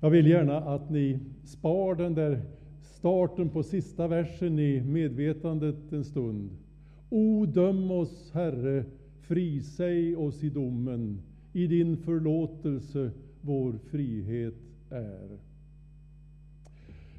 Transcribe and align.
Jag 0.00 0.10
vill 0.10 0.26
gärna 0.26 0.56
att 0.56 0.90
ni 0.90 1.18
spar 1.44 1.94
den 1.94 2.14
där 2.14 2.42
starten 2.80 3.48
på 3.48 3.62
sista 3.62 4.08
versen 4.08 4.58
i 4.58 4.80
medvetandet 4.80 5.92
en 5.92 6.04
stund. 6.04 6.50
O, 7.10 7.46
döm 7.46 7.90
oss, 7.90 8.30
Herre, 8.34 8.84
frisäg 9.20 10.18
oss 10.18 10.44
i 10.44 10.50
domen. 10.50 11.22
I 11.52 11.66
din 11.66 11.96
förlåtelse 11.96 13.10
vår 13.40 13.78
frihet 13.90 14.54
är. 14.90 15.38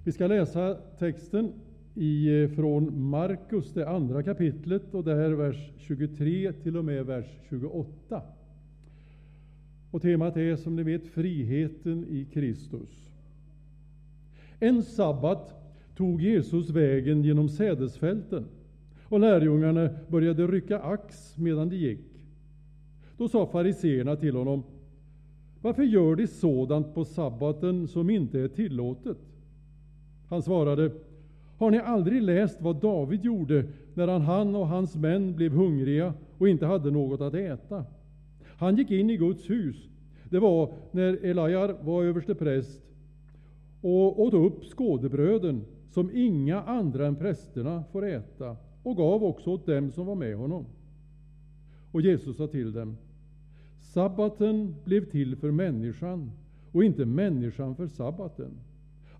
Vi 0.03 0.11
ska 0.11 0.27
läsa 0.27 0.77
texten 0.99 1.51
i, 1.95 2.47
från 2.55 3.01
Markus, 3.01 3.73
det 3.73 3.89
andra 3.89 4.23
kapitlet, 4.23 4.93
och 4.93 5.03
det 5.03 5.15
här 5.15 5.29
är 5.29 5.35
vers 5.35 5.71
23 5.77 6.53
till 6.53 6.77
och 6.77 6.85
med 6.85 7.05
vers 7.05 7.25
28. 7.49 8.21
Och 9.91 10.01
temat 10.01 10.37
är 10.37 10.55
som 10.55 10.75
ni 10.75 10.83
vet 10.83 11.07
friheten 11.07 12.05
i 12.09 12.25
Kristus. 12.33 13.11
En 14.59 14.83
sabbat 14.83 15.53
tog 15.95 16.21
Jesus 16.21 16.69
vägen 16.69 17.23
genom 17.23 17.49
sädesfälten 17.49 18.45
och 19.03 19.19
lärjungarna 19.19 19.89
började 20.07 20.47
rycka 20.47 20.79
ax 20.79 21.37
medan 21.37 21.69
de 21.69 21.75
gick. 21.75 21.99
Då 23.17 23.27
sa 23.27 23.45
fariseerna 23.45 24.15
till 24.15 24.35
honom 24.35 24.63
Varför 25.61 25.83
gör 25.83 26.15
de 26.15 26.27
sådant 26.27 26.93
på 26.93 27.05
sabbaten 27.05 27.87
som 27.87 28.09
inte 28.09 28.39
är 28.39 28.47
tillåtet? 28.47 29.17
Han 30.27 30.41
svarade 30.41 30.91
Har 31.57 31.71
ni 31.71 31.79
aldrig 31.79 32.21
läst 32.21 32.61
vad 32.61 32.75
David 32.75 33.25
gjorde 33.25 33.65
när 33.93 34.07
han, 34.07 34.21
han 34.21 34.55
och 34.55 34.67
hans 34.67 34.95
män 34.95 35.35
blev 35.35 35.51
hungriga 35.51 36.13
och 36.37 36.49
inte 36.49 36.65
hade 36.65 36.91
något 36.91 37.21
att 37.21 37.33
äta? 37.33 37.85
Han 38.59 38.75
gick 38.75 38.91
in 38.91 39.09
i 39.09 39.17
Guds 39.17 39.49
hus. 39.49 39.89
Det 40.29 40.39
var 40.39 40.73
när 40.91 41.25
Eliar 41.25 41.77
var 41.83 42.03
överste 42.03 42.35
präst 42.35 42.81
och 43.81 44.19
åt 44.19 44.33
upp 44.33 44.65
skådebröden 44.65 45.65
som 45.89 46.11
inga 46.13 46.61
andra 46.61 47.07
än 47.07 47.15
prästerna 47.15 47.83
får 47.91 48.05
äta 48.05 48.57
och 48.83 48.97
gav 48.97 49.23
också 49.23 49.49
åt 49.49 49.65
dem 49.65 49.91
som 49.91 50.05
var 50.05 50.15
med 50.15 50.35
honom. 50.35 50.65
Och 51.91 52.01
Jesus 52.01 52.37
sa 52.37 52.47
till 52.47 52.71
dem 52.71 52.97
Sabbaten 53.81 54.75
blev 54.85 55.05
till 55.05 55.35
för 55.35 55.51
människan 55.51 56.31
och 56.71 56.83
inte 56.83 57.05
människan 57.05 57.75
för 57.75 57.87
sabbaten. 57.87 58.51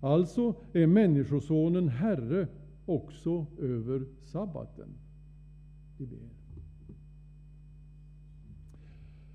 Alltså 0.00 0.54
är 0.72 0.86
Människosonen 0.86 1.88
Herre 1.88 2.46
också 2.86 3.46
över 3.58 4.04
sabbaten. 4.24 4.88
Vi 5.98 6.06
ber. 6.06 6.39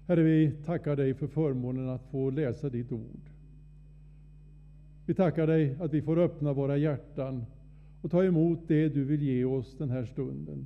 Herre, 0.08 0.24
vi 0.24 0.52
tackar 0.66 0.96
dig 0.96 1.14
för 1.14 1.28
förmånen 1.28 1.90
att 1.90 2.06
få 2.12 2.30
läsa 2.30 2.70
ditt 2.70 2.92
ord. 2.92 3.30
Vi 5.06 5.14
tackar 5.14 5.48
dig 5.48 5.76
att 5.80 5.94
vi 5.94 6.02
får 6.02 6.18
öppna 6.18 6.54
våra 6.54 6.78
hjärtan 6.78 7.46
och 8.02 8.12
ta 8.12 8.24
emot 8.24 8.60
det 8.68 8.90
du 8.90 9.04
vill 9.04 9.22
ge 9.22 9.46
oss 9.46 9.78
den 9.78 9.90
här 9.90 10.06
stunden. 10.06 10.66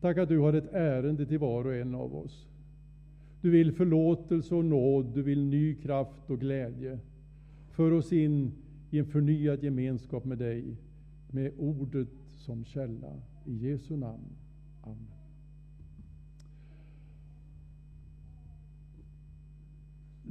Tack 0.00 0.18
att 0.18 0.28
du 0.28 0.38
har 0.38 0.52
ett 0.52 0.72
ärende 0.72 1.26
till 1.26 1.38
var 1.38 1.64
och 1.64 1.74
en 1.74 1.94
av 1.94 2.16
oss. 2.16 2.48
Du 3.40 3.50
vill 3.50 3.72
förlåtelse 3.72 4.54
och 4.54 4.64
nåd, 4.64 5.14
du 5.14 5.22
vill 5.22 5.44
ny 5.44 5.74
kraft 5.74 6.30
och 6.30 6.40
glädje. 6.40 6.98
För 7.70 7.92
oss 7.92 8.12
in 8.12 8.52
i 8.90 8.98
en 8.98 9.06
förnyad 9.06 9.62
gemenskap 9.62 10.24
med 10.24 10.38
dig, 10.38 10.76
med 11.30 11.52
ordet 11.58 12.08
som 12.36 12.64
källa. 12.64 13.12
I 13.46 13.68
Jesu 13.68 13.96
namn. 13.96 14.28
Amen. 14.82 15.11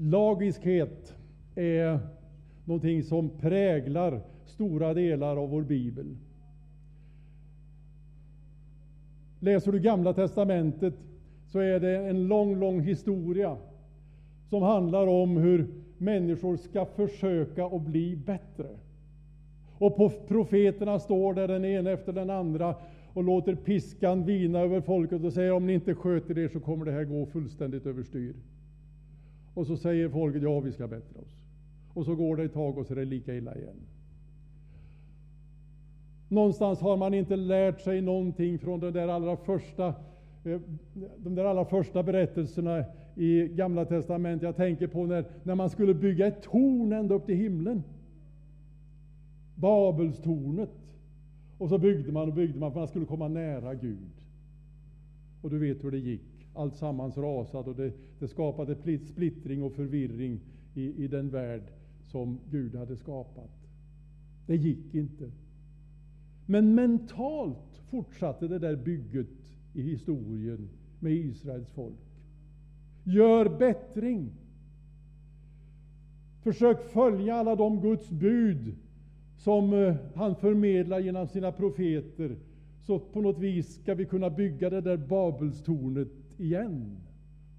Lagiskhet 0.04 1.16
är 1.56 2.00
någonting 2.66 3.04
som 3.04 3.30
präglar 3.30 4.22
stora 4.46 4.94
delar 4.94 5.38
av 5.38 5.50
vår 5.50 5.62
bibel. 5.62 6.18
Läser 9.40 9.72
du 9.72 9.80
Gamla 9.80 10.14
testamentet 10.14 10.94
så 11.48 11.60
är 11.60 11.80
det 11.80 11.98
en 11.98 12.28
lång, 12.28 12.60
lång 12.60 12.82
historia 12.82 13.58
som 14.50 14.64
handlar 14.64 15.08
om 15.08 15.38
hur 15.38 15.68
människor 15.98 16.58
ska 16.58 16.86
försöka 16.86 17.66
att 17.66 17.82
bli 17.82 18.16
bättre. 18.16 18.68
Och 19.78 19.96
på 19.96 20.10
profeterna 20.10 21.00
står 21.00 21.34
där 21.34 21.48
den 21.48 21.66
ena 21.66 21.92
efter 21.92 22.14
den 22.14 22.30
andra 22.30 22.76
och 23.14 23.24
låter 23.24 23.56
piskan 23.56 24.26
vina 24.26 24.60
över 24.60 24.82
folket 24.82 25.24
och 25.24 25.34
säger 25.34 25.52
om 25.52 25.68
ni 25.68 25.74
inte 25.74 25.96
sköter 25.96 26.38
er 26.38 26.48
så 26.48 26.60
kommer 26.60 26.86
det 26.86 26.92
här 26.92 27.04
gå 27.04 27.26
fullständigt 27.26 27.86
överstyr. 27.86 28.34
Och 29.54 29.68
så 29.68 29.78
säger 29.78 30.10
folket 30.10 30.42
ja, 30.44 30.60
vi 30.60 30.72
ska 30.72 30.88
bättra 30.88 31.22
oss. 31.22 31.36
Och 31.94 32.06
så 32.06 32.16
går 32.16 32.38
det 32.38 32.44
ett 32.44 32.54
tag 32.54 32.78
och 32.78 32.86
så 32.86 32.94
är 32.94 32.98
det 32.98 33.06
lika 33.06 33.36
illa 33.36 33.56
igen. 33.56 33.88
Någonstans 36.28 36.80
har 36.80 36.98
man 36.98 37.14
inte 37.14 37.36
lärt 37.36 37.82
sig 37.82 38.02
någonting 38.02 38.60
från 38.60 38.80
de 38.80 38.92
där 38.92 39.08
allra 39.08 39.38
första, 39.38 39.88
eh, 40.44 40.60
de 41.18 41.36
där 41.36 41.46
allra 41.46 41.66
första 41.66 42.04
berättelserna 42.04 42.86
i 43.16 43.48
Gamla 43.48 43.86
testamentet. 43.86 44.44
Jag 44.44 44.56
tänker 44.56 44.88
på 44.88 45.06
när, 45.06 45.26
när 45.44 45.56
man 45.56 45.70
skulle 45.70 45.94
bygga 45.94 46.28
ett 46.28 46.42
torn 46.42 46.94
ända 46.94 47.16
upp 47.16 47.26
till 47.26 47.36
himlen. 47.36 47.84
Babelstornet. 49.56 50.70
Och 51.58 51.70
så 51.70 51.78
byggde 51.78 52.12
man 52.12 52.28
och 52.28 52.34
byggde 52.34 52.60
man 52.60 52.72
för 52.72 52.80
att 52.80 52.82
man 52.82 52.88
skulle 52.88 53.06
komma 53.06 53.28
nära 53.28 53.74
Gud. 53.74 54.12
Och 55.42 55.50
du 55.50 55.60
vet 55.60 55.84
hur 55.84 55.92
det 55.92 55.98
gick. 55.98 56.31
Allt 56.54 56.76
sammans 56.76 57.18
rasade 57.18 57.70
och 57.70 57.76
det, 57.76 57.92
det 58.20 58.28
skapade 58.28 58.76
splittring 59.06 59.64
och 59.64 59.74
förvirring 59.74 60.40
i, 60.74 61.04
i 61.04 61.08
den 61.08 61.30
värld 61.30 61.64
som 62.04 62.40
Gud 62.52 62.76
hade 62.76 62.98
skapat. 62.98 63.52
Det 64.46 64.56
gick 64.56 64.96
inte. 64.96 65.32
Men 66.46 66.76
mentalt 66.76 67.82
fortsatte 67.90 68.48
det 68.48 68.60
där 68.60 68.76
bygget 68.76 69.28
i 69.74 69.82
historien 69.82 70.70
med 71.00 71.14
Israels 71.14 71.70
folk. 71.70 72.00
Gör 73.04 73.58
bättring. 73.58 74.32
Försök 76.44 76.84
följa 76.84 77.36
alla 77.36 77.56
de 77.56 77.82
Guds 77.82 78.10
bud 78.10 78.76
som 79.38 79.74
eh, 79.74 79.96
han 80.16 80.36
förmedlar 80.36 81.00
genom 81.00 81.28
sina 81.28 81.52
profeter. 81.52 82.36
Så 82.82 83.00
på 83.00 83.22
något 83.22 83.40
vis 83.40 83.82
ska 83.82 83.94
vi 83.94 84.06
kunna 84.06 84.30
bygga 84.30 84.70
det 84.70 84.82
där 84.82 84.98
Babelstornet 84.98 86.08
igen 86.42 86.98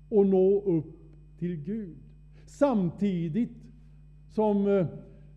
och 0.08 0.26
nå 0.26 0.60
upp 0.60 0.94
till 1.38 1.56
Gud. 1.56 1.96
Samtidigt 2.46 3.50
som 4.28 4.66
eh, 4.66 4.86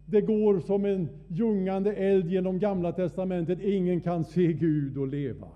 det 0.05 0.21
går 0.21 0.59
som 0.59 0.85
en 0.85 1.09
ljungande 1.27 1.93
eld 1.93 2.31
genom 2.31 2.59
Gamla 2.59 2.91
testamentet. 2.91 3.59
Ingen 3.59 4.01
kan 4.01 4.23
se 4.23 4.53
Gud 4.53 4.97
och 4.97 5.07
leva. 5.07 5.47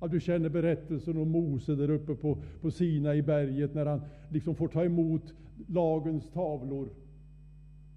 Ja, 0.00 0.06
du 0.06 0.20
känner 0.20 0.48
berättelsen 0.48 1.16
om 1.16 1.30
Mose 1.30 1.74
där 1.74 1.90
uppe 1.90 2.14
på, 2.14 2.38
på 2.60 2.70
Sina 2.70 3.14
i 3.14 3.22
berget 3.22 3.74
när 3.74 3.86
han 3.86 4.00
liksom 4.28 4.54
får 4.54 4.68
ta 4.68 4.84
emot 4.84 5.34
lagens 5.68 6.30
tavlor. 6.30 6.88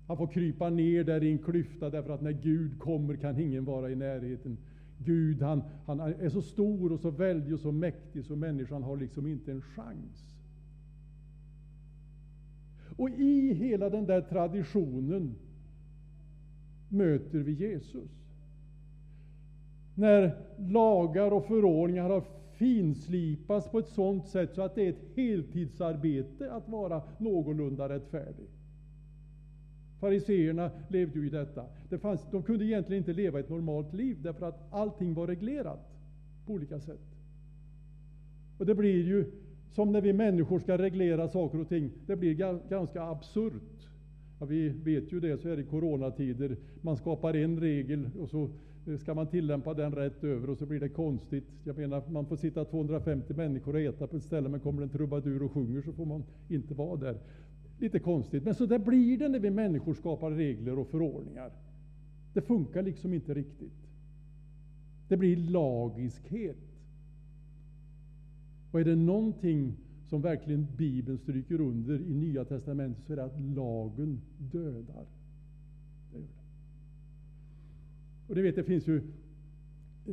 Han 0.08 0.18
får 0.18 0.28
krypa 0.28 0.70
ner 0.70 1.04
där 1.04 1.24
i 1.24 1.32
en 1.32 1.38
klyfta 1.38 1.90
därför 1.90 2.14
att 2.14 2.22
när 2.22 2.32
Gud 2.32 2.80
kommer 2.80 3.16
kan 3.16 3.40
ingen 3.40 3.66
vara 3.66 3.92
i 3.92 3.96
närheten. 3.96 4.58
Gud 4.98 5.42
han, 5.42 5.64
han 5.86 6.00
är 6.00 6.30
så 6.30 6.42
stor 6.42 6.92
och 6.92 7.00
så 7.00 7.10
väldig 7.10 7.54
och 7.54 7.60
så 7.60 7.72
mäktig 7.72 8.26
så 8.26 8.36
människan 8.36 8.84
har 8.84 8.98
liksom 8.98 9.28
inte 9.28 9.52
en 9.52 9.62
chans. 9.62 10.36
Och 12.98 13.10
i 13.10 13.54
hela 13.54 13.90
den 13.90 14.06
där 14.06 14.22
traditionen 14.22 15.36
möter 16.90 17.40
vi 17.40 17.52
Jesus. 17.52 18.12
När 19.96 20.38
lagar 20.58 21.32
och 21.32 21.46
förordningar 21.46 22.10
har 22.10 22.24
finslipats 22.52 23.72
på 23.72 23.80
ett 23.80 23.88
sådant 23.88 24.28
sätt 24.28 24.54
så 24.56 24.62
att 24.62 24.76
det 24.76 24.86
är 24.86 24.90
ett 24.90 25.16
heltidsarbete 25.16 26.52
att 26.52 26.70
vara 26.70 27.02
någorlunda 27.18 27.90
rättfärdig. 27.90 28.48
Fariseerna 30.00 30.72
levde 30.90 31.20
ju 31.20 31.28
i 31.28 31.30
detta. 31.30 31.66
Det 31.90 31.98
fanns, 31.98 32.26
de 32.32 32.44
kunde 32.44 32.66
egentligen 32.66 33.02
inte 33.02 33.14
leva 33.14 33.40
ett 33.40 33.50
normalt 33.50 33.94
liv 33.94 34.18
därför 34.22 34.46
att 34.46 34.74
allting 34.74 35.14
var 35.14 35.28
reglerat 35.28 35.96
på 36.46 36.54
olika 36.54 36.80
sätt. 36.80 37.16
Och 38.58 38.66
det 38.66 38.76
blir 38.76 39.08
ju 39.08 39.32
som 39.76 39.92
när 39.92 40.02
vi 40.02 40.14
människor 40.14 40.60
ska 40.60 40.78
reglera 40.78 41.28
saker 41.28 41.62
och 41.62 41.70
ting, 41.70 41.92
det 42.06 42.16
blir 42.16 42.34
ganska 42.70 43.04
absurt. 43.04 43.88
Ja, 44.40 44.46
vi 44.46 44.70
vet 44.70 45.14
ju 45.14 45.20
det, 45.20 45.38
så 45.38 45.50
är 45.50 45.56
det 45.56 45.62
i 45.62 45.66
coronatider. 45.66 46.58
Man 46.82 46.98
skapar 46.98 47.34
en 47.34 47.60
regel 47.60 48.10
och 48.20 48.30
så 48.30 48.50
eh, 48.88 48.98
ska 48.98 49.14
man 49.14 49.28
tillämpa 49.28 49.74
den 49.74 49.96
rätt 49.96 50.24
över 50.24 50.50
och 50.50 50.58
så 50.58 50.66
blir 50.66 50.80
det 50.80 50.90
konstigt. 50.90 51.44
Jag 51.64 51.78
menar, 51.78 52.04
man 52.10 52.26
får 52.26 52.36
sitta 52.36 52.66
250 52.66 53.34
människor 53.34 53.74
och 53.74 53.82
äta 53.82 54.08
på 54.08 54.18
ett 54.18 54.24
ställe, 54.24 54.50
men 54.50 54.60
kommer 54.60 54.82
en 54.82 54.90
trubadur 54.90 55.44
och 55.44 55.52
sjunger 55.52 55.82
så 55.82 55.94
får 55.94 56.06
man 56.06 56.24
inte 56.50 56.74
vara 56.74 56.96
där. 56.96 57.18
Lite 57.80 58.00
konstigt, 58.00 58.44
men 58.44 58.56
så 58.56 58.66
där 58.66 58.80
blir 58.80 59.18
det 59.18 59.28
när 59.30 59.40
vi 59.40 59.50
människor 59.50 59.94
skapar 59.94 60.32
regler 60.32 60.80
och 60.80 60.88
förordningar. 60.88 61.52
Det 62.34 62.42
funkar 62.42 62.82
liksom 62.82 63.14
inte 63.14 63.34
riktigt. 63.34 63.88
Det 65.08 65.18
blir 65.18 65.38
lagiskhet. 65.38 66.58
Och 68.72 68.80
är 68.80 68.86
det 68.86 68.96
någonting 68.96 69.78
som 70.10 70.22
verkligen 70.22 70.68
Bibeln 70.78 71.18
stryker 71.18 71.62
under 71.62 72.02
i 72.02 72.14
Nya 72.14 72.46
Testamentet 72.46 73.06
så 73.06 73.14
är 73.14 73.18
det 73.18 73.24
att 73.24 73.40
lagen 73.40 74.22
dödar. 74.38 75.06
Det 76.12 76.18
gör 76.18 76.28
det. 76.28 76.46
Och 78.28 78.36
det 78.36 78.42
vet, 78.42 78.56
det 78.56 78.64
finns 78.64 78.88
ju 78.88 79.02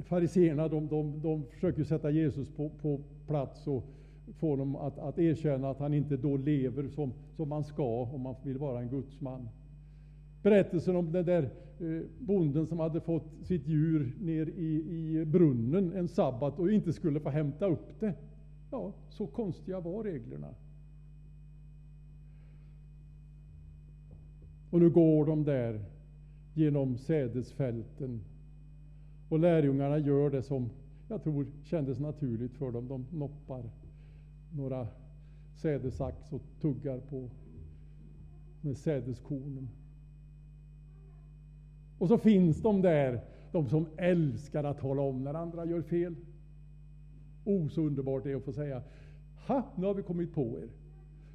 Fariséerna 0.00 0.69
de, 0.69 0.88
de, 0.88 1.20
de 1.23 1.44
försöker 1.47 1.85
sätta 1.85 2.11
Jesus 2.11 2.49
på, 2.49 2.69
på 2.69 3.00
plats 3.26 3.67
och 3.67 3.85
få 4.38 4.50
honom 4.50 4.76
att, 4.76 4.98
att 4.98 5.19
erkänna 5.19 5.70
att 5.70 5.78
han 5.78 5.94
inte 5.94 6.16
då 6.16 6.36
lever 6.36 6.88
som, 6.88 7.12
som 7.36 7.48
man 7.48 7.64
ska 7.64 8.02
om 8.02 8.20
man 8.20 8.34
vill 8.42 8.58
vara 8.58 8.80
en 8.80 8.88
gudsman. 8.88 9.48
Berättelsen 10.42 10.96
om 10.96 11.12
den 11.12 11.24
där 11.24 11.42
eh, 11.80 12.02
bonden 12.19 12.66
som 12.66 12.80
hade 12.80 13.00
fått 13.00 13.26
sitt 13.42 13.69
djur 13.69 14.16
ner 14.20 14.46
i, 14.48 14.84
i 15.20 15.24
brunnen 15.24 15.92
en 15.92 16.08
sabbat 16.08 16.58
och 16.58 16.72
inte 16.72 16.92
skulle 16.92 17.20
få 17.20 17.30
hämta 17.30 17.66
upp 17.66 18.00
det. 18.00 18.14
Ja, 18.70 18.92
så 19.08 19.26
konstiga 19.26 19.80
var 19.80 20.04
reglerna. 20.04 20.48
Och 24.70 24.80
nu 24.80 24.90
går 24.90 25.26
de 25.26 25.44
där 25.44 25.84
genom 26.54 26.98
sädesfälten 26.98 28.20
och 29.28 29.38
lärjungarna 29.38 29.98
gör 29.98 30.30
det 30.30 30.42
som 30.42 30.70
jag 31.08 31.22
tror 31.22 31.46
kändes 31.64 31.98
naturligt 31.98 32.54
för 32.54 32.72
dem. 32.72 32.88
De 32.88 33.06
noppar 33.19 33.62
några 34.56 34.88
sädesax 35.54 36.32
och 36.32 36.43
tuggar 36.60 36.99
på 36.99 37.31
med 38.60 38.76
sädeskornen. 38.76 39.69
Och 41.99 42.08
så 42.08 42.19
finns 42.19 42.62
de 42.62 42.82
där, 42.82 43.20
de 43.52 43.69
som 43.69 43.87
älskar 43.96 44.64
att 44.64 44.78
tala 44.78 45.02
om 45.02 45.25
när 45.25 45.34
andra 45.34 45.64
gör 45.64 45.82
fel. 45.82 46.14
Oh, 47.44 47.69
så 47.69 47.82
underbart 47.82 48.25
det 48.25 48.31
är 48.31 48.37
att 48.37 48.44
få 48.44 48.52
säga, 48.52 48.82
ha, 49.46 49.72
nu 49.76 49.87
har 49.87 49.94
vi 49.94 50.02
kommit 50.02 50.34
på 50.34 50.58
er. 50.58 50.69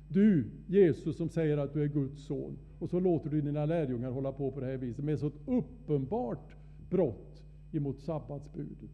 Du, 0.09 0.49
Jesus 0.67 1.17
som 1.17 1.29
säger 1.29 1.57
att 1.57 1.73
du 1.73 1.83
är 1.83 1.87
Guds 1.87 2.25
son, 2.25 2.57
och 2.79 2.89
så 2.89 2.99
låter 2.99 3.29
du 3.29 3.41
dina 3.41 3.65
lärjungar 3.65 4.11
hålla 4.11 4.31
på 4.31 4.51
på 4.51 4.59
det 4.59 4.65
här 4.65 4.77
viset 4.77 5.05
med 5.05 5.19
så 5.19 5.27
ett 5.27 5.47
uppenbart 5.47 6.55
brott 6.89 7.43
emot 7.71 7.99
sabbatsbudet. 7.99 8.89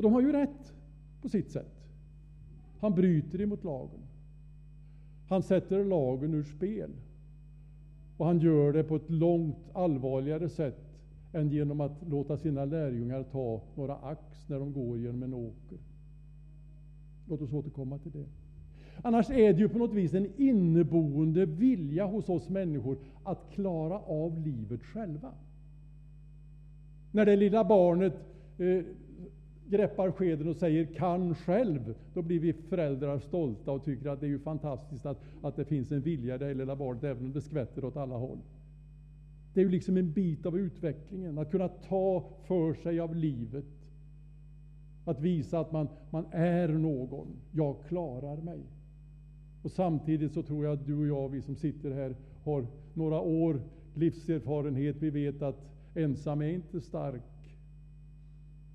Och 0.00 0.04
de 0.04 0.12
har 0.12 0.20
ju 0.20 0.32
rätt 0.32 0.74
på 1.22 1.28
sitt 1.28 1.50
sätt. 1.50 1.86
Han 2.78 2.94
bryter 2.94 3.40
emot 3.40 3.64
lagen. 3.64 4.00
Han 5.28 5.42
sätter 5.42 5.84
lagen 5.84 6.34
ur 6.34 6.42
spel. 6.42 6.90
Och 8.16 8.26
han 8.26 8.38
gör 8.38 8.72
det 8.72 8.84
på 8.84 8.96
ett 8.96 9.10
långt 9.10 9.56
allvarligare 9.72 10.48
sätt 10.48 10.98
än 11.32 11.48
genom 11.48 11.80
att 11.80 12.08
låta 12.08 12.36
sina 12.36 12.64
lärjungar 12.64 13.22
ta 13.22 13.60
några 13.74 13.96
ax 13.96 14.48
när 14.48 14.58
de 14.58 14.72
går 14.72 14.98
genom 14.98 15.22
en 15.22 15.34
åker. 15.34 15.78
Låt 17.28 17.42
oss 17.42 17.52
återkomma 17.52 17.98
till 17.98 18.12
det. 18.12 18.26
Annars 19.02 19.30
är 19.30 19.52
det 19.52 19.58
ju 19.58 19.68
på 19.68 19.78
något 19.78 19.94
vis 19.94 20.14
en 20.14 20.32
inneboende 20.36 21.46
vilja 21.46 22.06
hos 22.06 22.28
oss 22.28 22.48
människor 22.48 22.98
att 23.24 23.50
klara 23.50 23.98
av 23.98 24.38
livet 24.38 24.82
själva. 24.82 25.32
När 27.10 27.26
det 27.26 27.36
lilla 27.36 27.64
barnet 27.64 28.14
eh, 28.58 28.84
greppar 29.70 30.10
skeden 30.10 30.48
och 30.48 30.56
säger 30.56 30.84
kan 30.84 31.34
själv, 31.34 31.94
då 32.14 32.22
blir 32.22 32.40
vi 32.40 32.52
föräldrar 32.52 33.18
stolta 33.18 33.72
och 33.72 33.84
tycker 33.84 34.08
att 34.08 34.20
det 34.20 34.26
är 34.26 34.30
ju 34.30 34.38
fantastiskt 34.38 35.06
att, 35.06 35.20
att 35.42 35.56
det 35.56 35.64
finns 35.64 35.92
en 35.92 36.00
vilja 36.00 36.34
i 36.34 36.38
det 36.38 36.54
lilla 36.54 36.76
barnet, 36.76 37.04
även 37.04 37.24
om 37.24 37.32
det 37.32 37.40
skvätter 37.40 37.84
åt 37.84 37.96
alla 37.96 38.16
håll. 38.16 38.38
Det 39.54 39.60
är 39.60 39.64
ju 39.64 39.70
liksom 39.70 39.96
en 39.96 40.12
bit 40.12 40.46
av 40.46 40.58
utvecklingen, 40.58 41.38
att 41.38 41.50
kunna 41.50 41.68
ta 41.68 42.24
för 42.46 42.74
sig 42.74 43.00
av 43.00 43.16
livet. 43.16 43.64
Att 45.04 45.20
visa 45.20 45.60
att 45.60 45.72
man, 45.72 45.88
man 46.10 46.26
är 46.30 46.68
någon, 46.68 47.26
jag 47.52 47.76
klarar 47.88 48.36
mig. 48.36 48.60
Och 49.62 49.70
samtidigt 49.70 50.32
så 50.32 50.42
tror 50.42 50.64
jag 50.64 50.72
att 50.72 50.86
du 50.86 50.98
och 50.98 51.06
jag, 51.06 51.28
vi 51.28 51.42
som 51.42 51.56
sitter 51.56 51.90
här, 51.90 52.16
har 52.44 52.66
några 52.94 53.20
år 53.20 53.60
livserfarenhet. 53.94 54.96
Vi 54.98 55.10
vet 55.10 55.42
att 55.42 55.56
ensam 55.94 56.42
är 56.42 56.48
inte 56.48 56.80
stark. 56.80 57.22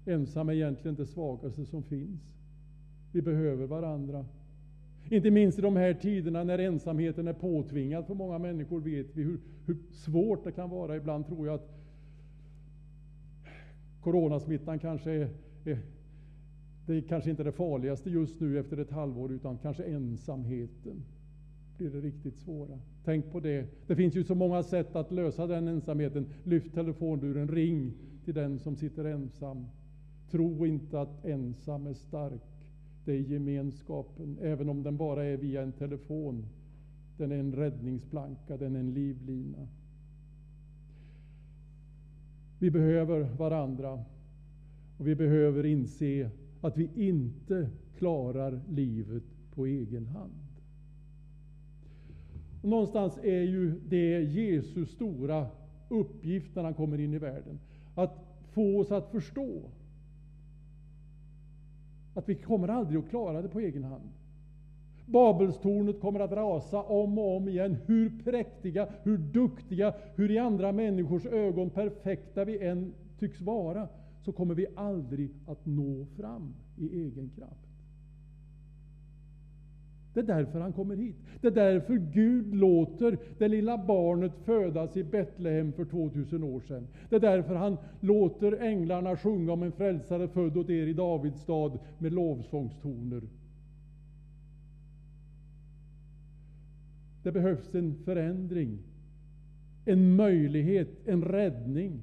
Ensam 0.05 0.49
är 0.49 0.53
egentligen 0.53 0.95
det 0.95 1.05
svagaste 1.05 1.65
som 1.65 1.83
finns. 1.83 2.35
Vi 3.11 3.21
behöver 3.21 3.67
varandra. 3.67 4.25
Inte 5.09 5.31
minst 5.31 5.59
i 5.59 5.61
de 5.61 5.75
här 5.75 5.93
tiderna 5.93 6.43
när 6.43 6.59
ensamheten 6.59 7.27
är 7.27 7.33
påtvingad 7.33 8.05
för 8.05 8.13
många 8.13 8.37
människor 8.37 8.79
vet 8.79 9.07
vi 9.13 9.23
hur, 9.23 9.39
hur 9.65 9.77
svårt 9.91 10.43
det 10.43 10.51
kan 10.51 10.69
vara. 10.69 10.95
Ibland 10.95 11.27
tror 11.27 11.47
jag 11.47 11.55
att 11.55 11.69
coronasmittan 14.01 14.79
kanske 14.79 15.11
är, 15.11 15.29
är 15.65 15.79
det 16.85 16.93
är 16.93 17.01
kanske 17.01 17.29
inte 17.29 17.43
det 17.43 17.51
farligaste 17.51 18.09
just 18.09 18.39
nu 18.39 18.59
efter 18.59 18.77
ett 18.77 18.91
halvår, 18.91 19.31
utan 19.31 19.57
kanske 19.57 19.83
ensamheten 19.83 21.03
blir 21.77 21.89
det 21.89 22.01
riktigt 22.01 22.37
svåra. 22.37 22.79
Tänk 23.03 23.31
på 23.31 23.39
det. 23.39 23.67
Det 23.87 23.95
finns 23.95 24.15
ju 24.15 24.23
så 24.23 24.35
många 24.35 24.63
sätt 24.63 24.95
att 24.95 25.11
lösa 25.11 25.47
den 25.47 25.67
ensamheten. 25.67 26.25
Lyft 26.43 26.73
telefonluren, 26.73 27.47
ring 27.47 27.93
till 28.25 28.33
den 28.33 28.59
som 28.59 28.75
sitter 28.75 29.05
ensam. 29.05 29.65
Tro 30.35 30.65
inte 30.65 31.01
att 31.01 31.25
ensam 31.25 31.87
är 31.87 31.93
stark. 31.93 32.41
Det 33.05 33.11
är 33.11 33.19
gemenskapen, 33.19 34.37
även 34.41 34.69
om 34.69 34.83
den 34.83 34.97
bara 34.97 35.23
är 35.23 35.37
via 35.37 35.61
en 35.61 35.71
telefon. 35.71 36.45
Den 37.17 37.31
är 37.31 37.37
en 37.37 37.55
räddningsplanka, 37.55 38.57
den 38.57 38.75
är 38.75 38.79
en 38.79 38.93
livlina. 38.93 39.67
Vi 42.59 42.71
behöver 42.71 43.23
varandra 43.37 44.03
och 44.97 45.07
vi 45.07 45.15
behöver 45.15 45.65
inse 45.65 46.29
att 46.61 46.77
vi 46.77 46.89
inte 46.95 47.69
klarar 47.97 48.61
livet 48.69 49.23
på 49.53 49.65
egen 49.65 50.05
hand. 50.05 50.47
Och 52.61 52.69
någonstans 52.69 53.17
är 53.17 53.41
ju 53.41 53.79
det 53.89 54.21
Jesus 54.21 54.89
stora 54.89 55.47
uppgift 55.89 56.55
när 56.55 56.63
han 56.63 56.73
kommer 56.73 56.99
in 56.99 57.13
i 57.13 57.17
världen. 57.17 57.59
Att 57.95 58.17
få 58.53 58.79
oss 58.79 58.91
att 58.91 59.11
förstå 59.11 59.61
att 62.15 62.29
vi 62.29 62.35
kommer 62.35 62.67
aldrig 62.67 62.99
att 62.99 63.09
klara 63.09 63.41
det 63.41 63.49
på 63.49 63.59
egen 63.59 63.83
hand. 63.83 64.09
Babelstornet 65.05 65.99
kommer 66.01 66.19
att 66.19 66.31
rasa 66.31 66.81
om 66.81 67.17
och 67.17 67.37
om 67.37 67.49
igen. 67.49 67.77
Hur 67.85 68.23
präktiga, 68.23 68.87
hur 69.03 69.17
duktiga, 69.17 69.93
hur 70.15 70.31
i 70.31 70.37
andra 70.37 70.71
människors 70.71 71.25
ögon 71.25 71.69
perfekta 71.69 72.45
vi 72.45 72.59
än 72.67 72.93
tycks 73.19 73.41
vara, 73.41 73.87
så 74.21 74.31
kommer 74.31 74.55
vi 74.55 74.65
aldrig 74.75 75.29
att 75.47 75.65
nå 75.65 76.05
fram 76.17 76.53
i 76.77 77.01
egen 77.01 77.29
kraft. 77.29 77.64
Det 80.15 80.21
är 80.21 80.23
därför 80.23 80.59
han 80.59 80.73
kommer 80.73 80.95
hit. 80.95 81.15
Det 81.41 81.47
är 81.47 81.51
därför 81.51 81.95
Gud 81.95 82.55
låter 82.55 83.17
det 83.37 83.47
lilla 83.47 83.77
barnet 83.77 84.31
födas 84.45 84.97
i 84.97 85.03
Betlehem 85.03 85.73
för 85.73 85.85
2000 85.85 86.43
år 86.43 86.59
sedan. 86.59 86.87
Det 87.09 87.15
är 87.15 87.19
därför 87.19 87.55
han 87.55 87.77
låter 87.99 88.61
änglarna 88.61 89.17
sjunga 89.17 89.53
om 89.53 89.63
en 89.63 89.71
frälsare 89.71 90.27
född 90.27 90.57
åt 90.57 90.69
er 90.69 90.87
i 90.87 90.93
Davids 90.93 91.41
stad 91.41 91.79
med 91.97 92.13
lovsångstoner. 92.13 93.21
Det 97.23 97.31
behövs 97.31 97.75
en 97.75 97.95
förändring, 98.05 98.79
en 99.85 100.15
möjlighet, 100.15 101.07
en 101.07 101.23
räddning. 101.23 102.01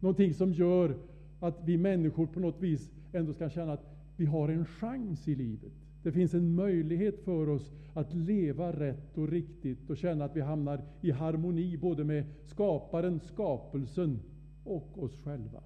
Någonting 0.00 0.34
som 0.34 0.52
gör 0.52 0.94
att 1.40 1.60
vi 1.64 1.76
människor 1.76 2.26
på 2.26 2.40
något 2.40 2.62
vis 2.62 2.90
ändå 3.12 3.32
ska 3.32 3.50
känna 3.50 3.72
att 3.72 3.86
vi 4.16 4.26
har 4.26 4.48
en 4.48 4.64
chans 4.64 5.28
i 5.28 5.34
livet. 5.34 5.72
Det 6.08 6.12
finns 6.12 6.34
en 6.34 6.54
möjlighet 6.54 7.24
för 7.24 7.48
oss 7.48 7.72
att 7.94 8.14
leva 8.14 8.72
rätt 8.72 9.18
och 9.18 9.28
riktigt 9.28 9.90
och 9.90 9.96
känna 9.96 10.24
att 10.24 10.36
vi 10.36 10.40
hamnar 10.40 10.82
i 11.00 11.10
harmoni 11.10 11.76
både 11.76 12.04
med 12.04 12.24
skaparen, 12.44 13.20
skapelsen 13.20 14.20
och 14.64 15.02
oss 15.02 15.16
själva. 15.24 15.62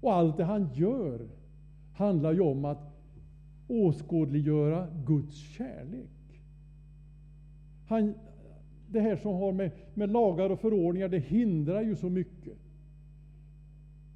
Och 0.00 0.12
allt 0.12 0.36
det 0.36 0.44
han 0.44 0.68
gör 0.74 1.28
handlar 1.92 2.32
ju 2.32 2.40
om 2.40 2.64
att 2.64 2.94
åskådliggöra 3.68 4.88
Guds 5.06 5.36
kärlek. 5.36 6.40
Han, 7.86 8.14
det 8.88 9.00
här 9.00 9.16
som 9.16 9.34
har 9.34 9.52
med, 9.52 9.70
med 9.94 10.10
lagar 10.10 10.50
och 10.50 10.60
förordningar, 10.60 11.08
det 11.08 11.18
hindrar 11.18 11.82
ju 11.82 11.96
så 11.96 12.10
mycket. 12.10 12.58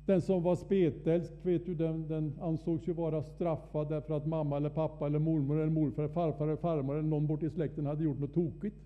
Den 0.06 0.22
som 0.22 0.42
var 0.42 0.56
spetälsk, 0.56 1.32
vet 1.42 1.66
du, 1.66 1.74
den, 1.74 2.08
den 2.08 2.32
ansågs 2.40 2.88
ju 2.88 2.92
vara 2.92 3.22
straffad 3.22 3.88
därför 3.88 4.16
att 4.16 4.26
mamma 4.26 4.56
eller 4.56 4.70
pappa 4.70 5.06
eller 5.06 5.18
mormor 5.18 5.56
eller 5.58 5.70
morfar 5.70 6.08
farfar 6.08 6.44
eller 6.44 6.56
farmor 6.56 6.98
eller 6.98 7.08
någon 7.08 7.26
bort 7.26 7.42
i 7.42 7.50
släkten 7.50 7.86
hade 7.86 8.04
gjort 8.04 8.18
något 8.18 8.34
tokigt. 8.34 8.76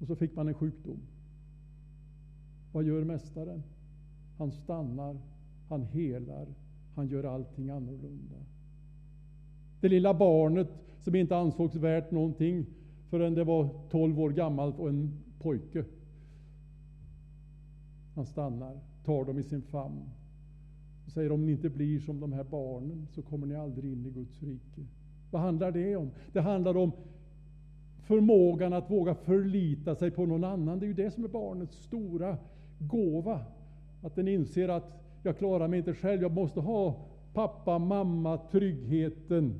Och 0.00 0.06
så 0.06 0.16
fick 0.16 0.36
man 0.36 0.48
en 0.48 0.54
sjukdom. 0.54 0.98
Vad 2.72 2.84
gör 2.84 3.04
mästaren? 3.04 3.62
Han 4.38 4.52
stannar, 4.52 5.18
han 5.68 5.82
helar, 5.82 6.46
han 6.94 7.08
gör 7.08 7.24
allting 7.24 7.70
annorlunda. 7.70 8.36
Det 9.80 9.88
lilla 9.88 10.14
barnet 10.14 10.68
som 10.98 11.14
inte 11.14 11.36
ansågs 11.36 11.74
värt 11.74 12.10
någonting 12.10 12.66
förrän 13.10 13.34
det 13.34 13.44
var 13.44 13.68
12 13.90 14.20
år 14.20 14.30
gammalt 14.30 14.78
och 14.78 14.88
en 14.88 15.12
pojke. 15.38 15.84
Han 18.14 18.26
stannar, 18.26 18.80
tar 19.04 19.24
dem 19.24 19.38
i 19.38 19.42
sin 19.42 19.62
famn 19.62 20.10
och 21.06 21.12
säger 21.12 21.32
om 21.32 21.46
ni 21.46 21.52
inte 21.52 21.68
blir 21.68 22.00
som 22.00 22.20
de 22.20 22.32
här 22.32 22.44
barnen 22.44 23.06
så 23.14 23.22
kommer 23.22 23.46
ni 23.46 23.54
aldrig 23.54 23.92
in 23.92 24.06
i 24.06 24.10
Guds 24.10 24.42
rike. 24.42 24.86
Vad 25.30 25.42
handlar 25.42 25.72
det 25.72 25.96
om? 25.96 26.10
Det 26.32 26.40
handlar 26.40 26.76
om 26.76 26.92
förmågan 27.98 28.72
att 28.72 28.90
våga 28.90 29.14
förlita 29.14 29.94
sig 29.94 30.10
på 30.10 30.26
någon 30.26 30.44
annan. 30.44 30.78
Det 30.78 30.86
är 30.86 30.88
ju 30.88 30.94
det 30.94 31.10
som 31.10 31.24
är 31.24 31.28
barnets 31.28 31.76
stora 31.76 32.36
gåva. 32.78 33.40
Att 34.02 34.14
den 34.14 34.28
inser 34.28 34.68
att 34.68 35.02
jag 35.22 35.38
klarar 35.38 35.68
mig 35.68 35.78
inte 35.78 35.94
själv, 35.94 36.22
jag 36.22 36.32
måste 36.32 36.60
ha 36.60 36.96
pappa, 37.32 37.78
mamma, 37.78 38.38
tryggheten, 38.50 39.54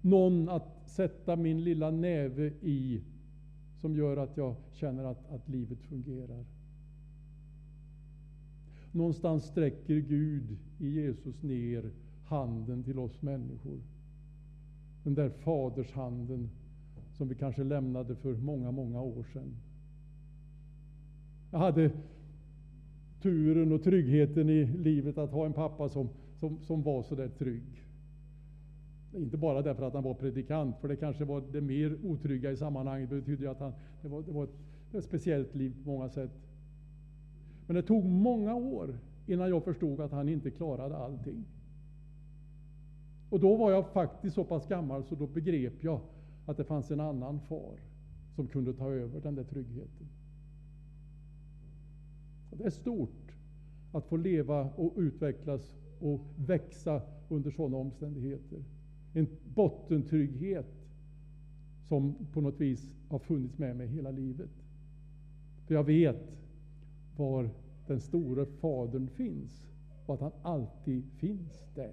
någon 0.00 0.48
att 0.48 0.88
sätta 0.88 1.36
min 1.36 1.64
lilla 1.64 1.90
näve 1.90 2.46
i 2.46 3.02
som 3.80 3.96
gör 3.96 4.16
att 4.16 4.36
jag 4.36 4.54
känner 4.72 5.04
att, 5.04 5.30
att 5.30 5.48
livet 5.48 5.82
fungerar. 5.82 6.44
Någonstans 8.96 9.44
sträcker 9.44 9.96
Gud 9.96 10.56
i 10.78 10.88
Jesus 10.88 11.42
ner 11.42 11.90
handen 12.24 12.84
till 12.84 12.98
oss 12.98 13.22
människor. 13.22 13.80
Den 15.02 15.14
där 15.14 15.28
fadershanden 15.28 16.50
som 17.12 17.28
vi 17.28 17.34
kanske 17.34 17.64
lämnade 17.64 18.16
för 18.16 18.34
många, 18.34 18.70
många 18.70 19.02
år 19.02 19.24
sedan. 19.32 19.56
Jag 21.50 21.58
hade 21.58 21.90
turen 23.22 23.72
och 23.72 23.82
tryggheten 23.82 24.50
i 24.50 24.64
livet 24.64 25.18
att 25.18 25.30
ha 25.30 25.46
en 25.46 25.52
pappa 25.52 25.88
som, 25.88 26.08
som, 26.40 26.60
som 26.60 26.82
var 26.82 27.02
så 27.02 27.14
där 27.14 27.28
trygg. 27.28 27.84
Inte 29.14 29.36
bara 29.36 29.62
därför 29.62 29.82
att 29.82 29.94
han 29.94 30.04
var 30.04 30.14
predikant, 30.14 30.76
för 30.80 30.88
det 30.88 30.96
kanske 30.96 31.24
var 31.24 31.42
det 31.52 31.60
mer 31.60 31.96
otrygga 32.04 32.50
i 32.50 32.56
sammanhanget. 32.56 33.10
Det 33.10 33.16
betydde 33.16 33.50
att 33.50 33.60
han, 33.60 33.72
det 34.02 34.08
var, 34.08 34.22
det 34.22 34.32
var 34.32 34.44
ett, 34.44 34.58
ett 34.92 35.04
speciellt 35.04 35.54
liv 35.54 35.74
på 35.84 35.90
många 35.90 36.08
sätt. 36.08 36.30
Men 37.66 37.76
det 37.76 37.82
tog 37.82 38.04
många 38.04 38.54
år 38.54 38.98
innan 39.26 39.48
jag 39.48 39.64
förstod 39.64 40.00
att 40.00 40.12
han 40.12 40.28
inte 40.28 40.50
klarade 40.50 40.96
allting. 40.96 41.44
Och 43.30 43.40
då 43.40 43.56
var 43.56 43.70
jag 43.70 43.92
faktiskt 43.92 44.34
så 44.34 44.44
pass 44.44 44.66
gammal 44.68 45.04
så 45.04 45.14
då 45.14 45.26
begrep 45.26 45.84
jag 45.84 46.00
att 46.46 46.56
det 46.56 46.64
fanns 46.64 46.90
en 46.90 47.00
annan 47.00 47.40
far 47.40 47.78
som 48.34 48.46
kunde 48.46 48.72
ta 48.72 48.90
över 48.90 49.20
den 49.20 49.34
där 49.34 49.44
tryggheten. 49.44 50.06
Och 52.50 52.56
det 52.56 52.64
är 52.64 52.70
stort 52.70 53.32
att 53.92 54.06
få 54.06 54.16
leva 54.16 54.64
och 54.76 54.92
utvecklas 54.96 55.76
och 56.00 56.20
växa 56.36 57.02
under 57.28 57.50
sådana 57.50 57.76
omständigheter. 57.76 58.64
En 59.14 59.26
bottentrygghet 59.54 60.66
som 61.88 62.14
på 62.32 62.40
något 62.40 62.60
vis 62.60 62.90
har 63.08 63.18
funnits 63.18 63.58
med 63.58 63.76
mig 63.76 63.86
hela 63.86 64.10
livet. 64.10 64.50
För 65.66 65.74
jag 65.74 65.84
vet 65.84 66.45
var 67.16 67.50
den 67.86 68.00
store 68.00 68.46
Fadern 68.46 69.08
finns 69.08 69.66
och 70.06 70.14
att 70.14 70.20
han 70.20 70.32
alltid 70.42 71.04
finns 71.18 71.64
där. 71.74 71.92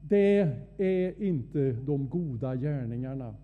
Det 0.00 0.56
är 0.78 1.22
inte 1.22 1.72
de 1.72 2.08
goda 2.08 2.56
gärningarna. 2.56 3.34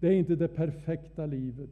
Det 0.00 0.08
är 0.08 0.12
inte 0.12 0.36
det 0.36 0.48
perfekta 0.48 1.26
livet. 1.26 1.70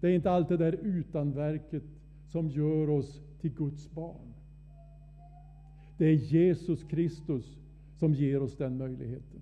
Det 0.00 0.08
är 0.08 0.12
inte 0.12 0.30
allt 0.30 0.48
det 0.48 0.56
där 0.56 0.72
utanverket 0.72 1.82
som 2.26 2.48
gör 2.48 2.90
oss 2.90 3.20
till 3.40 3.54
Guds 3.54 3.90
barn. 3.90 4.34
Det 5.96 6.04
är 6.06 6.14
Jesus 6.14 6.84
Kristus 6.84 7.58
som 7.98 8.14
ger 8.14 8.42
oss 8.42 8.56
den 8.56 8.76
möjligheten. 8.76 9.40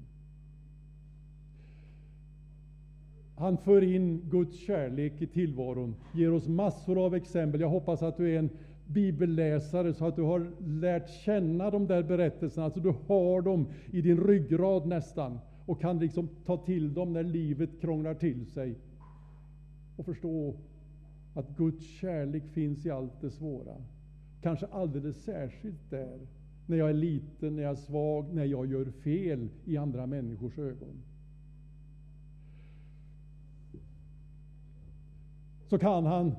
Han 3.38 3.58
för 3.58 3.82
in 3.82 4.20
Guds 4.30 4.56
kärlek 4.58 5.22
i 5.22 5.26
tillvaron, 5.26 5.94
ger 6.14 6.32
oss 6.32 6.48
massor 6.48 7.04
av 7.06 7.14
exempel. 7.14 7.60
Jag 7.60 7.68
hoppas 7.68 8.02
att 8.02 8.16
du 8.16 8.34
är 8.34 8.38
en 8.38 8.50
bibelläsare 8.86 9.94
så 9.94 10.06
att 10.06 10.16
du 10.16 10.22
har 10.22 10.46
lärt 10.66 11.10
känna 11.10 11.70
de 11.70 11.86
där 11.86 12.02
berättelserna, 12.02 12.64
alltså 12.64 12.80
du 12.80 12.94
har 13.06 13.42
dem 13.42 13.66
i 13.92 14.00
din 14.00 14.20
ryggrad 14.26 14.86
nästan 14.86 15.38
och 15.66 15.80
kan 15.80 15.98
liksom 15.98 16.28
ta 16.46 16.56
till 16.56 16.94
dem 16.94 17.12
när 17.12 17.22
livet 17.22 17.70
krånglar 17.80 18.14
till 18.14 18.46
sig 18.46 18.74
och 19.96 20.04
förstå 20.04 20.54
att 21.34 21.56
Guds 21.56 21.86
kärlek 21.86 22.48
finns 22.48 22.86
i 22.86 22.90
allt 22.90 23.20
det 23.20 23.30
svåra. 23.30 23.74
Kanske 24.42 24.66
alldeles 24.66 25.24
särskilt 25.24 25.90
där, 25.90 26.18
när 26.66 26.76
jag 26.76 26.88
är 26.90 26.94
liten, 26.94 27.56
när 27.56 27.62
jag 27.62 27.72
är 27.72 27.76
svag, 27.76 28.34
när 28.34 28.44
jag 28.44 28.66
gör 28.66 28.84
fel 28.84 29.48
i 29.64 29.76
andra 29.76 30.06
människors 30.06 30.58
ögon. 30.58 31.02
Så 35.68 35.78
kan 35.78 36.06
han 36.06 36.34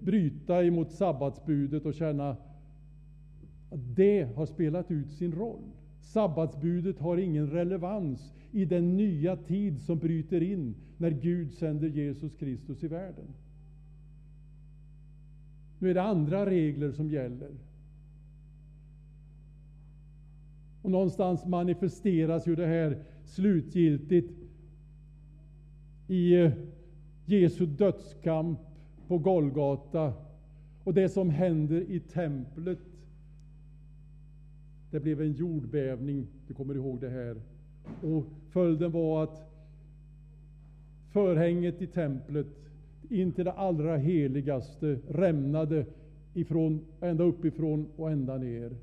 bryta 0.00 0.64
emot 0.64 0.90
sabbatsbudet 0.90 1.86
och 1.86 1.94
känna 1.94 2.30
att 2.30 3.96
det 3.96 4.28
har 4.36 4.46
spelat 4.46 4.90
ut 4.90 5.12
sin 5.12 5.32
roll. 5.32 5.62
Sabbatsbudet 6.00 6.98
har 6.98 7.16
ingen 7.16 7.50
relevans 7.50 8.34
i 8.52 8.64
den 8.64 8.96
nya 8.96 9.36
tid 9.36 9.80
som 9.80 9.98
bryter 9.98 10.42
in 10.42 10.74
när 10.96 11.10
Gud 11.10 11.52
sänder 11.52 11.88
Jesus 11.88 12.34
Kristus 12.34 12.84
i 12.84 12.88
världen. 12.88 13.26
Nu 15.78 15.90
är 15.90 15.94
det 15.94 16.02
andra 16.02 16.46
regler 16.46 16.92
som 16.92 17.10
gäller. 17.10 17.50
Och 20.82 20.90
någonstans 20.90 21.46
manifesteras 21.46 22.48
ju 22.48 22.56
det 22.56 22.66
här 22.66 22.98
slutgiltigt 23.24 24.32
i 26.08 26.34
eh, 26.34 26.52
Jesu 27.26 27.66
dödskamp 27.66 28.58
på 29.08 29.18
Golgata 29.18 30.12
och 30.84 30.94
det 30.94 31.08
som 31.08 31.30
händer 31.30 31.80
i 31.80 32.00
templet. 32.00 32.78
Det 34.90 35.00
blev 35.00 35.20
en 35.20 35.32
jordbävning, 35.32 36.26
du 36.48 36.54
kommer 36.54 36.74
ihåg 36.74 37.00
det 37.00 37.10
här. 37.10 37.36
Och 38.02 38.24
följden 38.50 38.90
var 38.90 39.22
att 39.22 39.52
förhänget 41.12 41.82
i 41.82 41.86
templet 41.86 42.46
in 43.10 43.32
till 43.32 43.44
det 43.44 43.52
allra 43.52 43.96
heligaste 43.96 44.98
rämnade 45.08 45.86
ifrån, 46.34 46.80
ända 47.00 47.24
uppifrån 47.24 47.86
och 47.96 48.10
ända 48.10 48.38
ner. 48.38 48.76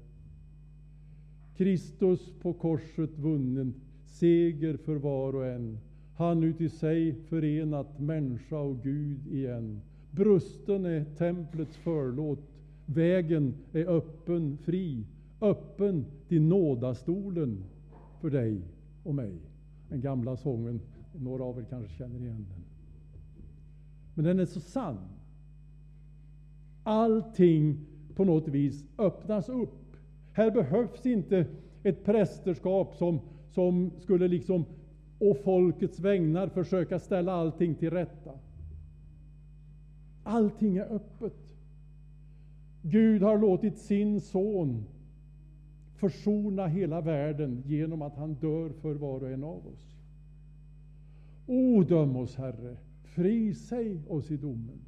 Kristus 1.58 2.34
på 2.42 2.54
korset 2.54 3.18
vunnen, 3.18 3.74
seger 4.06 4.78
för 4.78 4.96
var 4.96 5.36
och 5.36 5.46
en. 5.46 5.78
Han 6.16 6.44
ut 6.44 6.62
i 6.62 6.70
sig 6.70 7.14
förenat 7.14 8.00
människa 8.00 8.60
och 8.60 8.84
Gud 8.84 9.28
igen. 9.28 9.82
Brusten 10.12 10.86
är 10.86 11.06
templets 11.18 11.78
förlåt. 11.78 12.40
Vägen 12.86 13.54
är 13.72 13.86
öppen, 13.86 14.58
fri, 14.58 15.06
öppen 15.42 16.06
till 16.28 16.42
nådastolen 16.42 17.64
för 18.22 18.30
dig 18.30 18.62
och 19.04 19.16
mig. 19.16 19.34
Den 19.90 20.02
gamla 20.02 20.38
sången, 20.38 20.82
några 21.16 21.44
av 21.44 21.60
er 21.60 21.66
kanske 21.70 21.98
känner 21.98 22.20
igen 22.20 22.46
den. 22.50 22.64
Men 24.14 24.26
den 24.26 24.40
är 24.40 24.46
så 24.46 24.60
sann. 24.60 24.98
Allting 26.84 27.78
på 28.16 28.26
något 28.26 28.48
vis 28.48 28.86
öppnas 28.98 29.50
upp. 29.50 29.98
Här 30.34 30.52
behövs 30.52 31.06
inte 31.06 31.46
ett 31.84 32.06
prästerskap 32.06 32.96
som, 32.96 33.20
som 33.52 33.92
skulle 34.00 34.28
liksom 34.28 34.66
å 35.24 35.34
folkets 35.34 36.00
vägnar 36.00 36.48
försöka 36.48 37.00
ställa 37.00 37.34
allting 37.34 37.76
till 37.76 37.90
rätta. 37.90 38.32
Allting 40.24 40.78
är 40.78 40.96
öppet. 40.96 41.56
Gud 42.82 43.22
har 43.22 43.38
låtit 43.38 43.78
sin 43.78 44.22
son 44.22 44.86
försona 45.96 46.68
hela 46.68 47.02
världen 47.02 47.64
genom 47.66 48.02
att 48.02 48.16
han 48.16 48.34
dör 48.34 48.70
för 48.70 48.94
var 48.94 49.24
och 49.24 49.30
en 49.30 49.44
av 49.44 49.68
oss. 49.68 49.96
O, 51.48 51.84
döm 51.84 52.16
oss, 52.16 52.36
Herre, 52.36 52.78
frisäg 53.04 54.12
oss 54.12 54.32
i 54.32 54.38
domen. 54.38 54.80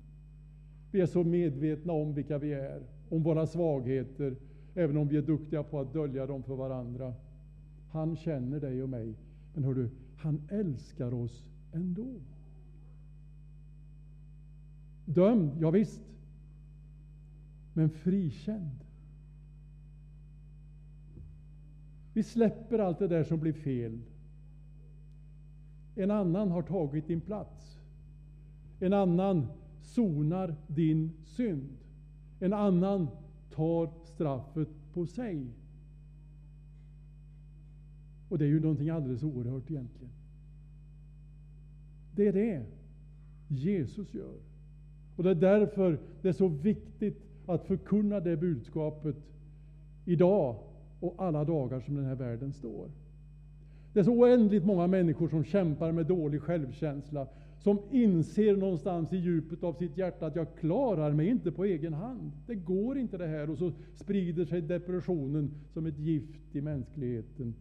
Vi 0.91 1.01
är 1.01 1.05
så 1.05 1.23
medvetna 1.23 1.93
om 1.93 2.13
vilka 2.13 2.37
vi 2.37 2.53
är, 2.53 2.81
om 3.09 3.23
våra 3.23 3.47
svagheter, 3.47 4.35
även 4.73 4.97
om 4.97 5.07
vi 5.07 5.17
är 5.17 5.21
duktiga 5.21 5.63
på 5.63 5.79
att 5.79 5.93
dölja 5.93 6.25
dem 6.25 6.43
för 6.43 6.55
varandra. 6.55 7.13
Han 7.91 8.15
känner 8.15 8.59
dig 8.59 8.83
och 8.83 8.89
mig, 8.89 9.13
men 9.53 9.63
hör 9.63 9.73
du, 9.73 9.89
han 10.25 10.41
älskar 10.49 11.13
oss 11.13 11.49
ändå. 11.71 12.21
Dömd, 15.05 15.51
ja 15.59 15.71
visst. 15.71 16.01
Men 17.73 17.89
frikänd. 17.89 18.83
Vi 22.13 22.23
släpper 22.23 22.79
allt 22.79 22.99
det 22.99 23.07
där 23.07 23.23
som 23.23 23.39
blir 23.39 23.53
fel. 23.53 23.99
En 25.95 26.11
annan 26.11 26.51
har 26.51 26.61
tagit 26.61 27.07
din 27.07 27.21
plats. 27.21 27.79
En 28.79 28.93
annan 28.93 29.47
sonar 29.81 30.55
din 30.67 31.11
synd. 31.25 31.77
En 32.39 32.53
annan 32.53 33.07
tar 33.51 33.89
straffet 34.03 34.69
på 34.93 35.05
sig. 35.05 35.47
Och 38.29 38.37
det 38.37 38.45
är 38.45 38.49
ju 38.49 38.59
någonting 38.59 38.89
alldeles 38.89 39.23
oerhört 39.23 39.71
egentligen. 39.71 40.13
Det 42.15 42.27
är 42.27 42.33
det 42.33 42.63
Jesus 43.47 44.13
gör. 44.13 44.37
Och 45.15 45.23
det 45.23 45.29
är 45.29 45.35
därför 45.35 45.99
det 46.21 46.29
är 46.29 46.33
så 46.33 46.47
viktigt 46.47 47.21
att 47.45 47.65
förkunna 47.65 48.19
det 48.19 48.37
budskapet 48.37 49.15
idag 50.05 50.55
och 50.99 51.15
alla 51.17 51.43
dagar 51.43 51.79
som 51.79 51.95
den 51.95 52.05
här 52.05 52.15
världen 52.15 52.53
står. 52.53 52.89
Det 53.93 53.99
är 53.99 54.03
så 54.03 54.13
oändligt 54.13 54.65
många 54.65 54.87
människor 54.87 55.27
som 55.27 55.43
kämpar 55.43 55.91
med 55.91 56.05
dålig 56.05 56.41
självkänsla, 56.41 57.27
som 57.59 57.79
inser 57.91 58.57
någonstans 58.57 59.13
i 59.13 59.17
djupet 59.17 59.63
av 59.63 59.73
sitt 59.73 59.97
hjärta 59.97 60.25
att 60.25 60.35
jag 60.35 60.47
klarar 60.59 61.13
mig 61.13 61.27
inte 61.27 61.51
på 61.51 61.65
egen 61.65 61.93
hand. 61.93 62.31
Det 62.47 62.55
går 62.55 62.97
inte 62.97 63.17
det 63.17 63.27
här. 63.27 63.49
Och 63.49 63.57
så 63.57 63.71
sprider 63.95 64.45
sig 64.45 64.61
depressionen 64.61 65.51
som 65.73 65.85
ett 65.85 65.99
gift 65.99 66.55
i 66.55 66.61
mänskligheten. 66.61 67.53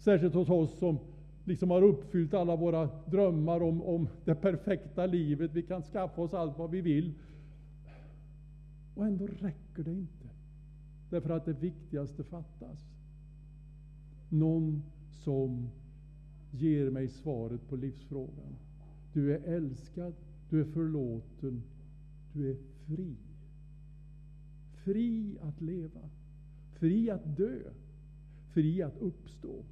Särskilt 0.00 0.34
hos 0.34 0.48
oss 0.48 0.78
som 0.78 0.98
liksom 1.44 1.70
har 1.70 1.82
uppfyllt 1.82 2.34
alla 2.34 2.56
våra 2.56 2.88
drömmar 3.06 3.62
om, 3.62 3.82
om 3.82 4.08
det 4.24 4.34
perfekta 4.34 5.06
livet. 5.06 5.50
Vi 5.54 5.62
kan 5.62 5.82
skaffa 5.82 6.22
oss 6.22 6.34
allt 6.34 6.58
vad 6.58 6.70
vi 6.70 6.80
vill. 6.80 7.14
Och 8.94 9.06
ändå 9.06 9.26
räcker 9.26 9.82
det 9.82 9.92
inte. 9.92 10.28
Därför 11.10 11.30
att 11.30 11.44
det 11.44 11.52
viktigaste 11.52 12.24
fattas. 12.24 12.78
Någon 14.28 14.82
som 15.10 15.68
ger 16.50 16.90
mig 16.90 17.08
svaret 17.08 17.68
på 17.68 17.76
livsfrågan. 17.76 18.56
Du 19.12 19.34
är 19.34 19.40
älskad, 19.54 20.14
du 20.50 20.60
är 20.60 20.64
förlåten, 20.64 21.62
du 22.32 22.50
är 22.50 22.56
fri. 22.86 23.16
Fri 24.84 25.38
att 25.42 25.60
leva, 25.60 26.00
fri 26.72 27.10
att 27.10 27.36
dö, 27.36 27.58
fri 28.52 28.82
att 28.82 28.98
uppstå. 28.98 29.64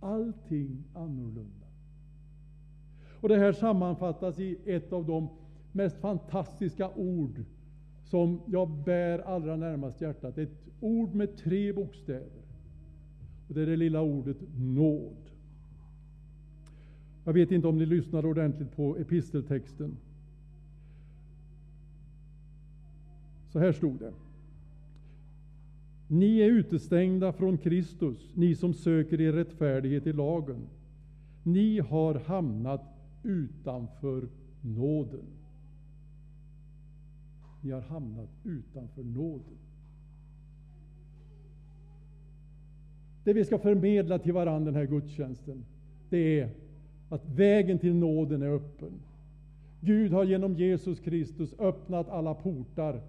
Allting 0.00 0.84
annorlunda. 0.94 1.66
Och 3.20 3.28
det 3.28 3.38
här 3.38 3.52
sammanfattas 3.52 4.38
i 4.38 4.58
ett 4.64 4.92
av 4.92 5.06
de 5.06 5.28
mest 5.72 5.96
fantastiska 5.96 6.90
ord 6.94 7.44
som 8.04 8.40
jag 8.46 8.70
bär 8.70 9.18
allra 9.18 9.56
närmast 9.56 10.00
hjärtat. 10.00 10.38
Ett 10.38 10.68
ord 10.80 11.14
med 11.14 11.36
tre 11.36 11.72
bokstäver. 11.72 12.42
Och 13.48 13.54
det 13.54 13.62
är 13.62 13.66
det 13.66 13.76
lilla 13.76 14.00
ordet 14.00 14.36
nåd. 14.58 15.30
Jag 17.24 17.32
vet 17.32 17.50
inte 17.50 17.68
om 17.68 17.78
ni 17.78 17.86
lyssnade 17.86 18.28
ordentligt 18.28 18.76
på 18.76 18.96
episteltexten. 18.96 19.96
Så 23.48 23.58
här 23.58 23.72
stod 23.72 23.98
det. 23.98 24.12
Ni 26.12 26.40
är 26.40 26.50
utestängda 26.50 27.32
från 27.32 27.58
Kristus, 27.58 28.32
ni 28.34 28.54
som 28.54 28.74
söker 28.74 29.20
er 29.20 29.32
rättfärdighet 29.32 30.06
i 30.06 30.12
lagen. 30.12 30.66
Ni 31.42 31.78
har 31.78 32.14
hamnat 32.14 32.82
utanför 33.22 34.28
nåden. 34.62 35.26
Ni 37.60 37.70
har 37.70 37.80
hamnat 37.80 38.28
utanför 38.44 39.02
nåden. 39.02 39.58
Det 43.24 43.32
vi 43.32 43.44
ska 43.44 43.58
förmedla 43.58 44.18
till 44.18 44.32
varandra 44.32 44.72
den 44.72 44.80
här 44.80 44.86
gudstjänsten, 44.86 45.64
det 46.08 46.40
är 46.40 46.50
att 47.08 47.28
vägen 47.28 47.78
till 47.78 47.94
nåden 47.94 48.42
är 48.42 48.54
öppen. 48.54 48.92
Gud 49.80 50.12
har 50.12 50.24
genom 50.24 50.54
Jesus 50.54 51.00
Kristus 51.00 51.54
öppnat 51.58 52.08
alla 52.08 52.34
portar. 52.34 53.00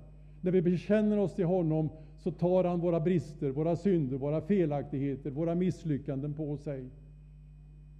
När 0.41 0.51
vi 0.51 0.62
bekänner 0.62 1.17
oss 1.17 1.36
till 1.36 1.45
honom 1.45 1.89
så 2.17 2.31
tar 2.31 2.63
han 2.63 2.79
våra 2.79 3.00
brister, 3.00 3.50
våra 3.50 3.75
synder, 3.75 4.17
våra 4.17 4.41
felaktigheter, 4.41 5.29
våra 5.31 5.55
misslyckanden 5.55 6.33
på 6.33 6.57
sig. 6.57 6.86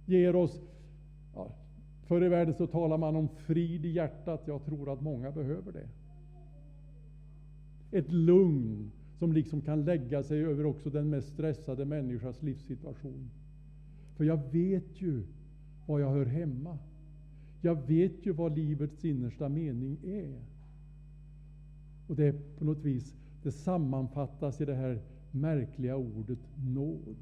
Ger 0.06 0.36
oss, 0.36 0.60
ja, 1.34 1.52
förr 2.06 2.24
i 2.24 2.28
världen 2.28 2.54
så 2.54 2.66
talar 2.66 2.98
man 2.98 3.16
om 3.16 3.28
frid 3.28 3.84
i 3.84 3.88
hjärtat. 3.88 4.42
Jag 4.46 4.64
tror 4.64 4.92
att 4.92 5.00
många 5.02 5.30
behöver 5.30 5.72
det. 5.72 5.88
Ett 7.98 8.12
lugn 8.12 8.90
som 9.18 9.32
liksom 9.32 9.60
kan 9.60 9.84
lägga 9.84 10.22
sig 10.22 10.44
över 10.44 10.66
också 10.66 10.90
den 10.90 11.10
mest 11.10 11.28
stressade 11.28 11.84
människas 11.84 12.42
livssituation. 12.42 13.30
För 14.16 14.24
jag 14.24 14.40
vet 14.52 15.02
ju 15.02 15.22
var 15.86 16.00
jag 16.00 16.10
hör 16.10 16.26
hemma. 16.26 16.78
Jag 17.60 17.86
vet 17.86 18.26
ju 18.26 18.32
vad 18.32 18.58
livets 18.58 19.04
innersta 19.04 19.48
mening 19.48 19.96
är. 20.04 20.40
Och 22.12 22.18
det 22.18 22.26
är 22.26 22.34
på 22.58 22.64
något 22.64 22.84
vis, 22.84 23.14
det 23.42 23.52
sammanfattas 23.52 24.60
i 24.60 24.64
det 24.64 24.74
här 24.74 24.98
märkliga 25.30 25.96
ordet 25.96 26.38
nåd. 26.74 27.16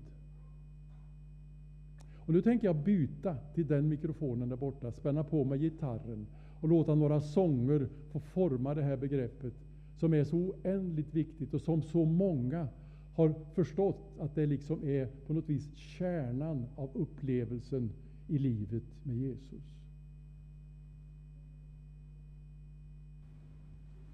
Och 2.15 2.33
nu 2.35 2.43
tänker 2.43 2.67
jag 2.67 2.77
byta 2.77 3.37
till 3.55 3.67
den 3.67 3.89
mikrofonen 3.89 4.49
där 4.49 4.57
borta, 4.57 4.93
spänna 4.93 5.25
på 5.25 5.45
mig 5.45 5.59
gitarren 5.59 6.27
och 6.61 6.69
låta 6.69 6.95
några 6.95 7.21
sånger 7.21 7.89
få 8.13 8.21
forma 8.21 8.75
det 8.75 8.83
här 8.83 8.97
begreppet 8.97 9.55
som 9.97 10.15
är 10.15 10.25
så 10.25 10.37
oändligt 10.37 11.15
viktigt 11.15 11.55
och 11.55 11.61
som 11.61 11.83
så 11.83 12.05
många 12.05 12.69
har 13.15 13.35
förstått 13.55 14.19
att 14.21 14.35
det 14.35 14.47
liksom 14.47 14.85
är 14.85 15.07
på 15.27 15.33
något 15.33 15.49
vis 15.49 15.75
kärnan 15.75 16.67
av 16.77 16.91
upplevelsen 16.95 17.91
i 18.29 18.39
livet 18.39 18.85
med 19.03 19.17
Jesus. 19.17 19.80